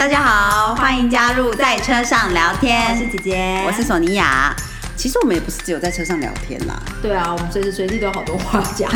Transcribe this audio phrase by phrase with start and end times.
[0.00, 2.90] 大家好，欢迎加入在车上聊天。
[2.90, 4.50] 我是姐姐，我是索尼娅。
[4.96, 6.82] 其实我们也不是只有在车上聊天啦。
[7.02, 8.90] 对啊，我们随时随地都有好多话讲。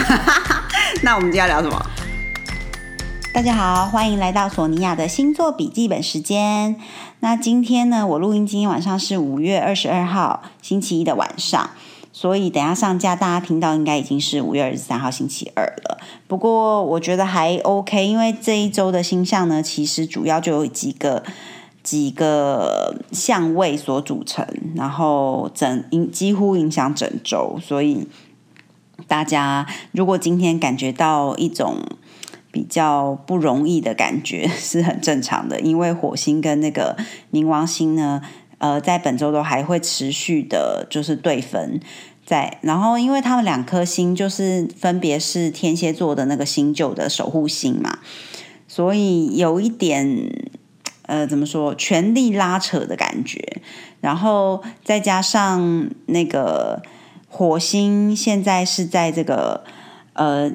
[1.04, 1.79] 那我们今天聊什么？
[3.35, 6.77] 大家好，欢迎来到索尼娅的星座笔记本时间。
[7.21, 11.69] 那今天呢，我录音今天晚上是五月二十二号星期一的晚上。
[12.17, 15.99] 所以等下上架，大家听到应该已经是五月二十三号星期二了。
[16.29, 21.24] 不过我觉得还 OK，因为这一周的星象呢，其实主要就有几个
[21.83, 27.59] 几个相位所组成，然后整影几乎影响整周。
[27.61, 28.06] 所以
[29.09, 31.78] 大家如果今天感觉到一种
[32.53, 36.97] 比较不容易的感觉，是很正常的，因为火星跟那个
[37.33, 38.23] 冥王星呢。
[38.65, 41.79] 呃，在本周都还会持续的，就是对分
[42.25, 47.99] 在，然后因为他们两颗星就是分别是天蝎座的那个新旧的守护星嘛，
[48.67, 50.31] 所以有一点
[51.03, 53.61] 呃，怎么说，权力拉扯的感觉，
[54.01, 56.83] 然后再加上那个
[57.28, 59.62] 火星现在是在这个
[60.15, 60.51] 呃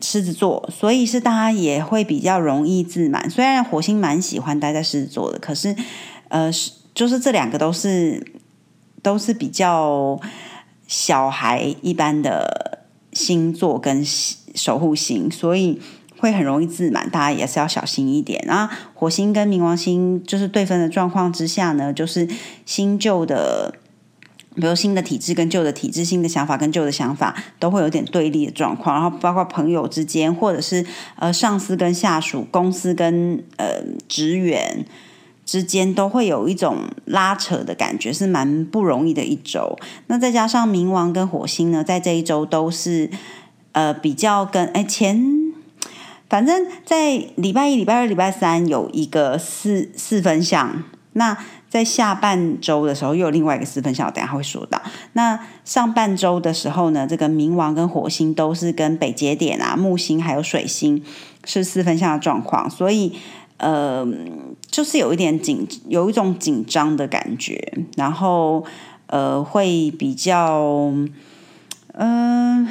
[0.00, 3.30] 狮子座，所以是大家也会比较容易自满。
[3.30, 5.76] 虽然火星蛮喜欢待在狮子座的，可是
[6.26, 6.72] 呃是。
[6.94, 8.22] 就是这两个都是
[9.02, 10.20] 都是比较
[10.86, 12.80] 小孩一般的
[13.12, 15.80] 星座跟守护星，所以
[16.18, 18.44] 会很容易自满，大家也是要小心一点。
[18.46, 22.28] 然后火星跟冥王星就是对分的状况之下呢，就是
[22.66, 23.74] 新旧的，
[24.54, 28.94] 比如新的体质跟旧的体质，新的想法跟旧的想法都会有点对立的状况。
[29.00, 30.84] 然后包括朋友之间，或者是
[31.16, 34.84] 呃上司跟下属，公司跟呃职员。
[35.44, 39.76] 之间都会有一种拉扯的感觉，是蛮不容易的一周。
[40.06, 43.10] 那再加上冥王跟火星呢，在这一周都是
[43.72, 45.52] 呃比较跟哎前，
[46.28, 50.84] 反正在礼拜一、礼拜二、礼拜三有一个四四分相。
[51.14, 51.36] 那
[51.68, 54.80] 在下半周的时候又有另外一个四分相，我等下会说到。
[55.14, 61.02] 那上半周的时候呢，这个冥王跟火星都是跟北节点啊、木星还有水星
[61.44, 63.12] 是四分相的状况，所以。
[63.62, 64.04] 呃，
[64.68, 68.64] 就是有一点紧，有一种紧张的感觉，然后
[69.06, 70.92] 呃，会比较，
[71.92, 72.68] 嗯，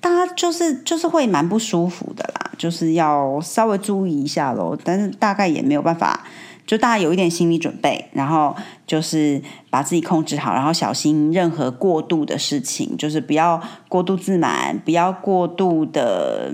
[0.00, 4.76] 大家就是就是会蛮不舒服的啦，就是要稍微注意一下喽。
[4.84, 6.26] 但是大概也没有办法，
[6.66, 8.54] 就大家有一点心理准备，然后
[8.86, 16.52] 就是把自己控制好，然后小心任何过度的事情，就是不要过度自满，不要过度的。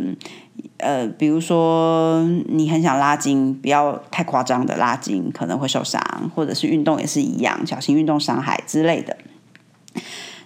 [0.76, 6.02] 呃，比如说你很想拉筋，不要太夸张的拉筋，可能会受伤，
[6.34, 9.16] 或者是运动也是一样，小心运动伤害之类的。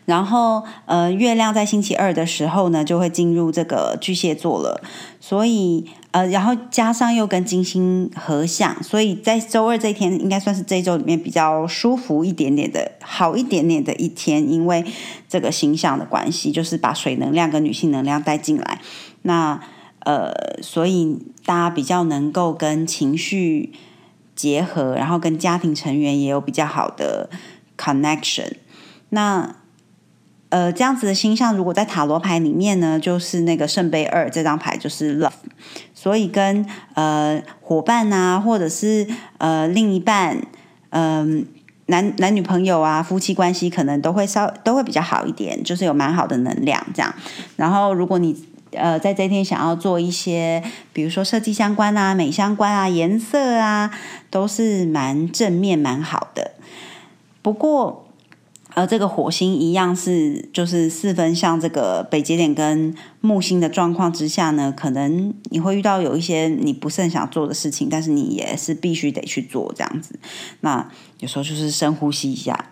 [0.05, 4.81] 然后，呃，月亮在星期二的时候呢，就会进入这个巨蟹座了，
[5.21, 14.85] 所以呃，然后加上又跟金星合相，所以在周二这一天应该算是这一周里面比较舒服一点点的好一点点的一天，因为
[15.29, 18.81] 这个星象的关系，就是把水能量跟女性能量带进来，
[19.23, 19.61] 那。
[20.07, 21.17] 呃，所以
[21.47, 23.73] 大家比较能够跟情绪
[24.37, 27.31] 结合，然后跟家庭成员也有比较好的
[27.79, 28.53] connection。
[29.09, 29.57] 那
[30.55, 35.33] 呃，这样子的星象，如果在塔罗牌里面呢，就是那个圣杯二这张牌就是 love。
[35.93, 39.05] 所以跟呃伙伴啊，或者是
[39.39, 40.41] 呃另一半，
[40.91, 41.45] 嗯
[41.87, 47.13] 男男女朋友啊，夫妻关系可能都会稍都会比较好一点，就是有蛮好的能量这样。
[47.57, 53.91] 然后如果你呃，在这一天想要做一些，比如说设计相关啊、美相关啊、颜色啊，
[54.31, 56.53] 都是蛮正面、蛮好的。
[57.43, 58.07] 不过，
[58.75, 70.19] 而，这个火星一样是就是四分像这个北节点跟木星的状况之下呢，可能你会遇到有一些你不是很想做的事情，但是你也是必须得去做这样子。
[70.61, 70.89] 那
[71.21, 72.67] 有时候就是深呼吸一下，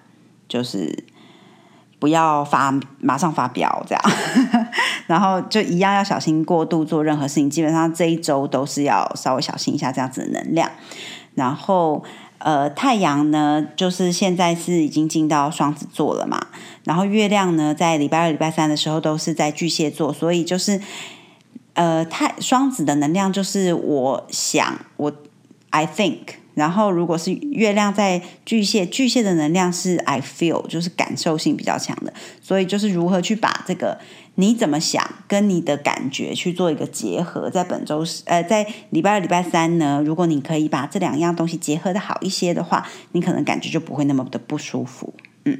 [0.48, 1.04] 就是。
[2.02, 4.02] 不要发马上发飙这样，
[5.06, 7.48] 然后就一样要小心过度做任何事情。
[7.48, 10.68] 基本上这一周都是要稍微小心一下这样子的能量。
[11.36, 12.02] 然后
[12.44, 16.48] 呃，太阳呢，就是现在是已经进到双子座了嘛。
[16.84, 20.80] 然后月亮呢，在礼拜二、礼拜三的时候都是在巨蟹座，所以就是
[21.74, 25.12] 呃，太双子的能量就是我想我
[25.70, 26.41] I think。
[26.54, 32.12] 然后，如果是月亮在巨蟹，巨蟹的能量是 I feel，就是感受性比较强的。
[32.40, 33.98] 所以，就是如何去把这个
[34.34, 37.48] 你怎么想跟你的感觉去做一个结合。
[37.48, 45.14] 在本周呃，在礼拜二、礼拜三呢，如果你可以把这两样东西结合的好一些的话，你可能感觉就不会那么的不舒服。
[45.44, 45.58] 嗯，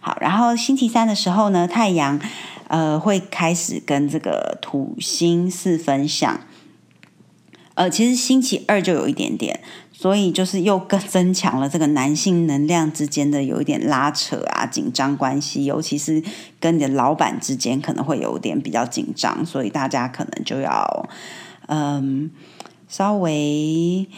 [0.00, 0.16] 好。
[0.20, 2.20] 然后星期三的时候呢，太阳
[2.68, 6.40] 呃会开始跟这个土星四分相。
[7.74, 9.60] 呃，其实星期二就有一点点，
[10.02, 16.20] 所以就是又更增强了这个男性能量之间的有一点拉扯啊、紧张关系，尤其是
[16.58, 21.08] 跟你的老板之间可能会有点比较紧张，所以大家可能就要
[21.68, 22.28] 嗯
[22.88, 24.08] 稍微。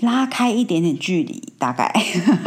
[0.00, 1.90] 拉开一点点距离，大概，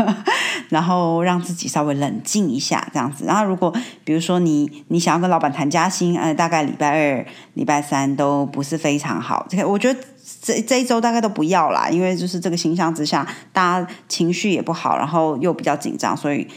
[0.70, 3.26] 然后让自己稍微冷静一下，这样子。
[3.26, 7.26] 然后，如果比如说你你想要跟老板谈加薪，呃，大概礼拜二、
[7.56, 9.48] 礼拜三都不是非常好。
[9.50, 10.00] 这个我觉得
[10.42, 16.48] 这这一周大概都不要啦，因为就是这个形象之下，大家情绪也不好，然后又比较紧张，所以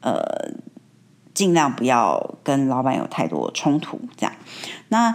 [0.00, 0.20] 呃，
[1.32, 4.32] 尽量不要跟老板有太多冲突，这样。
[4.88, 5.14] 那。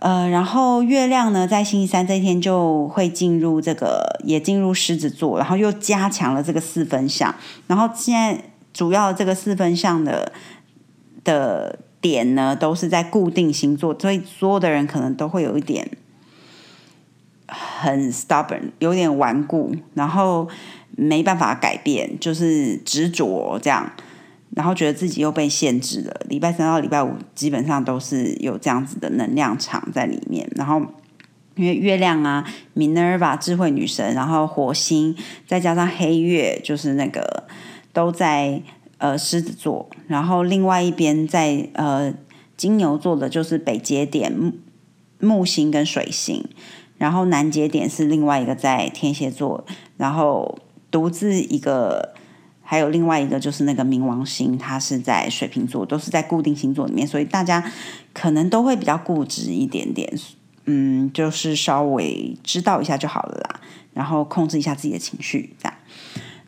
[0.00, 7.34] 呃，然后月亮呢，在星期三这一天就会进入这个，也进入狮子座，然后又加强了这个四分相。
[7.68, 8.38] 然后现在
[8.74, 10.30] 主要这个四分相的
[11.22, 15.88] 的点呢，都是在固定星座，所以所有的人可能都会有一点
[17.48, 20.48] 很 stubborn，有点顽固，然后
[20.96, 23.92] 没办法改变，就是执着这样。
[24.56, 26.14] 然后觉得自己又被限制了。
[26.28, 30.48] 礼拜三到礼拜五基本上都是有这样子的能量场在里面。
[30.54, 30.80] 然后
[31.56, 37.48] 因为月亮啊，Minerva 智慧女神，然后火星再加上黑月，就是那个
[37.92, 38.62] 都在
[38.98, 39.90] 呃狮子座。
[40.06, 42.14] 然后另外一边在呃
[42.56, 44.52] 金牛座的，就是北节点木
[45.18, 46.44] 木星跟水星。
[46.98, 49.64] 然后难节点是另外一个在天蝎座。
[49.96, 50.58] 然后
[50.90, 52.14] 独自一个。
[52.66, 57.62] 还有另外一个就是那个冥王星，它是在水瓶座，都是在固定星座里面，所以大家
[58.14, 60.10] 可能都会比较固执一点点，
[60.64, 63.60] 嗯，就是稍微知道一下就好了啦，
[63.92, 65.74] 然后控制一下自己的情绪，这样。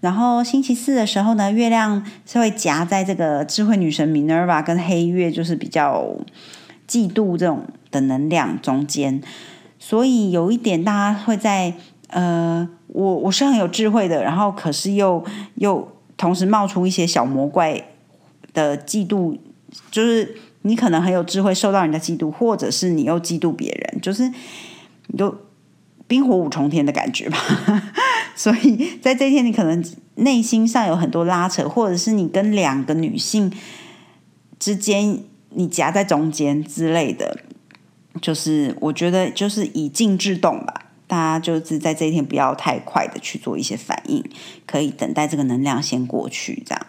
[0.00, 6.16] 然后星期四的时候呢，月亮是会夹在这个智慧女神 Minerva 跟黑月，就是比较
[6.88, 9.22] 嫉妒这种的能量中间，
[9.78, 11.74] 所以有一点大家会在
[12.08, 15.24] 呃，我我是很有智慧的，然后可是又
[15.56, 15.88] 又。
[16.18, 17.78] 同时冒出一些小魔怪
[18.54, 19.38] 的嫉妒，
[19.90, 24.26] 就是你可能很有智慧，受到人家嫉妒，或者是你又嫉妒别人，就是
[25.08, 25.36] 你都
[26.06, 27.36] 冰火五重天的感觉吧。
[28.34, 29.84] 所以在这一天，你可能
[30.14, 33.52] 内心上有很多拉扯，或者是你跟两个女性
[34.58, 35.18] 之间，
[35.50, 37.40] 你夹在中间之类的，
[38.20, 40.82] 就是我觉得就是以静制动吧。
[41.08, 44.24] 大家就是在这一天不要太快的去做一些反应，
[44.66, 46.86] 可以等待这个能量先过去，这样。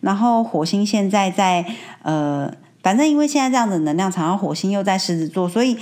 [0.00, 1.66] 然后火星现在在
[2.00, 2.50] 呃，
[2.82, 5.76] 反正因为现在这样的能量场，然后火星又在狮子座，所以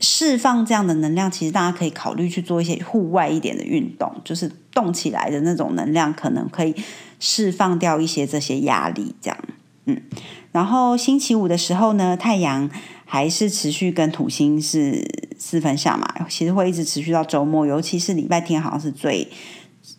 [0.00, 6.74] 释放这样的能量，其实大家可以考虑去做一些户外一点的运动，就是动起来的那种能量，可能可以
[7.20, 9.38] 释放掉一些这些压力，这样。
[9.86, 10.02] 嗯，
[10.50, 12.68] 然后星期五的时候呢，太阳
[13.04, 15.24] 还是持续跟土星是。
[15.36, 19.28] 四分相嘛，其实会一直持续到周末，尤其是礼拜天，好像是最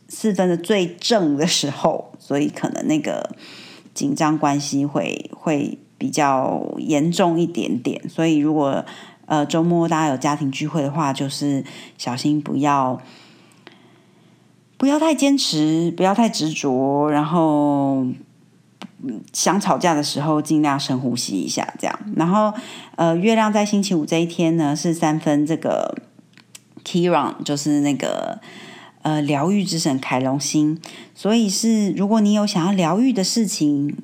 [0.08, 3.36] 四分的最正的时候，所以可能那个
[3.94, 8.02] 紧张关系会会比较严重一点点。
[8.10, 8.84] 所以如果
[9.28, 11.64] 呃周末大家有家庭聚会的话，就是
[11.98, 13.00] 小心不要
[14.78, 18.08] 不要太坚持，不要太执着，然后。
[19.34, 22.00] 想吵架的时候，尽量深呼吸一下，这样。
[22.16, 22.54] 然后，
[22.96, 25.96] 呃，月亮在星期五这一天呢，是三分这个
[26.84, 28.40] Kiron，就是那个
[29.02, 30.80] 呃疗愈之神凯龙星，
[31.14, 33.98] 所以是如果你有想要疗愈的事情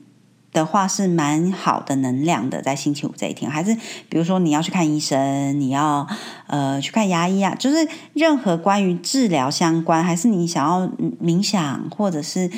[0.52, 2.62] 的话，是蛮好的能量的。
[2.62, 3.74] 在星期五这一天，还是
[4.10, 6.08] 比如说你要去看医生，你要
[6.48, 10.88] 呃去看牙医啊，就是任何关于治疗相关，还是你想要
[11.24, 12.50] 冥想，或者是。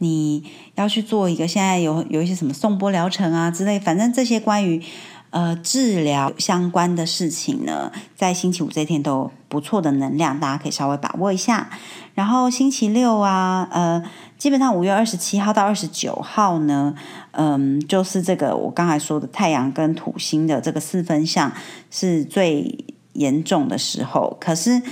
[0.00, 0.44] 你
[0.76, 4.80] 要去做一个，现在有有一些什么送波疗程啊之类，反正这些关于
[5.30, 11.68] 呃治疗相关的事情呢，在星期五这天都不错的能量，大家可以稍微把握一下。
[12.14, 14.02] 然后星期六啊，呃，
[14.36, 16.94] 基本上五月二十七号到二十九号呢，
[17.32, 21.52] 嗯，就是这个我刚才说的太阳跟土星的这个四分相
[21.90, 24.82] 是最严重的时候，可是。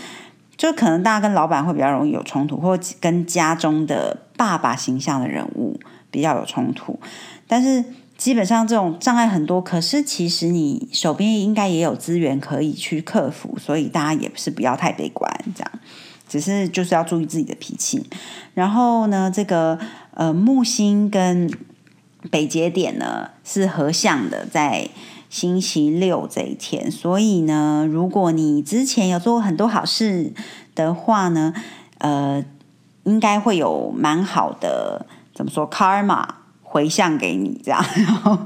[0.58, 5.78] 就可能大家跟老板会比较容易有冲突，或跟家中的爸爸形象的人物
[6.10, 6.98] 比较有冲突。
[7.46, 7.84] 但是
[8.16, 15.70] 基本上这种障碍很多，可是其实你手边应该也有资源可以去克服，所以大家也是不要太悲观，这样。
[16.28, 18.04] 只是就是要注意自己的脾气。
[18.54, 19.78] 然后呢，这个
[20.12, 21.50] 呃木星跟
[22.30, 24.88] 北节点呢是合相的，在。
[25.28, 30.32] 星期六这一天，所以呢，如果你之前有做过很多好事
[30.74, 31.52] 的话呢，
[31.98, 32.42] 呃，
[33.02, 35.04] 应该会有蛮好的
[35.34, 36.24] 怎么说 karma
[36.76, 37.82] 回向给你这样。
[37.96, 38.38] 然后，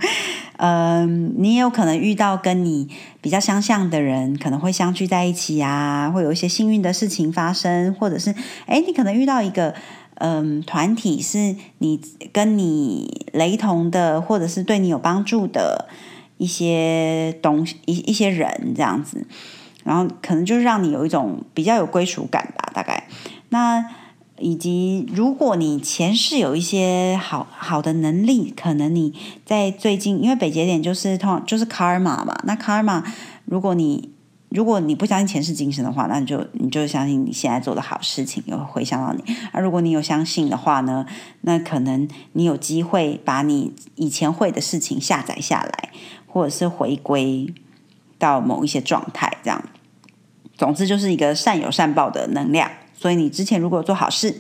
[0.58, 2.88] 嗯，你也有可能遇到跟你
[3.20, 8.32] 比较相像的人，可能会相聚在一起啊，会有一些幸运的事情发生，或者是
[8.66, 9.74] 哎，你可能遇到一个
[10.14, 12.00] 嗯团体，是你
[12.32, 15.88] 跟你雷同的，或者是对你有帮助的
[16.38, 19.26] 一些东西一一些人这样子，
[19.82, 23.08] 然后可能就是让你有一种比较有归属感吧，大概
[23.48, 23.84] 那。
[24.40, 33.04] 以及，如果你前世有一些好好的能力，可能你在最近，因为北节点就是通就是卡尔玛嘛，那卡尔玛
[33.44, 34.10] 如果你
[34.48, 39.22] 如果你不相信前世今生的话，那你就你就相信你现在做的好事情又回想到你。
[39.52, 41.06] 而如果你有相信的话呢，
[41.42, 45.90] 那可能你有机会把你以前会的事情下载下来，
[46.26, 47.52] 或者是回归
[48.18, 49.62] 到某一些状态，这样。
[50.56, 52.70] 总之就是一个善有善报的能量。
[53.00, 54.36] 所以你之前如果做好事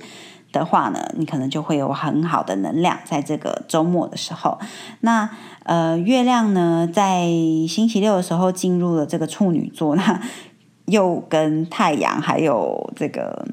[0.52, 4.58] 的话呢，你可能就会有很好的能量，在这个周末的时候。
[5.00, 5.30] 那
[5.62, 7.26] 呃，月亮呢，在
[7.66, 10.20] 星期六的时候进入了这个处女座，那
[10.84, 13.46] 又跟太阳还有这个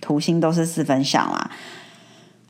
[0.00, 1.50] 土星都是四分相啦，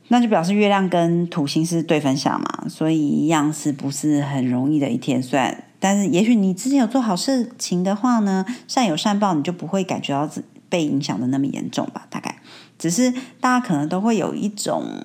[0.09, 5.23] 那就表示月亮跟土星是对分相嘛，所以一样是不是很容易的一天？
[5.23, 10.43] 虽然，但是也许你之前有做好事情的话呢，善有善报，你就不会感觉到自。
[10.73, 12.07] 被影响的那么严重吧？
[12.09, 12.39] 大概
[12.79, 15.03] 只是大家可能都会有一种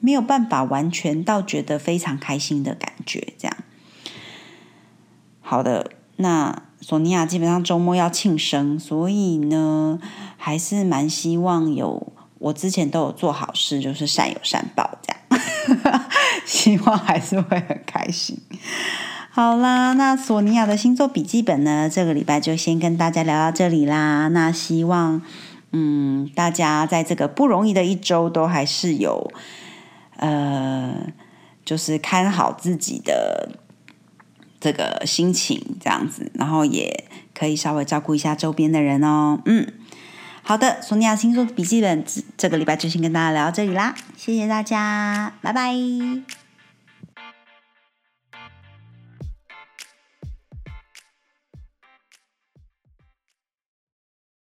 [0.00, 3.32] 没有办法完全到觉得非常开心的感觉。
[3.38, 3.56] 这样
[5.40, 10.00] 好的，那索尼娅基本上周末要庆生，所以呢，
[10.36, 16.10] 还是蛮希望有我之前都有做好事，就是善有善报，这样
[16.44, 18.36] 希望还是会很开心。
[19.38, 21.88] 好啦，那索尼娅的星座笔记本呢？
[21.88, 24.26] 这个礼拜就先跟大家聊到这里啦。
[24.26, 25.22] 那希望，
[25.70, 29.30] 嗯，大家在这个不容易的一周，都还是有，
[30.16, 30.92] 呃，
[31.64, 33.50] 就是看好自己的
[34.58, 39.38] 这个心情，这样子，然后也可以稍微照顾一下周边的人哦。
[39.44, 39.64] 嗯，
[40.42, 42.04] 好的，索尼娅星座笔记本
[42.36, 46.37] 这个礼拜就先跟大家聊到这里啦，谢谢大家，拜拜。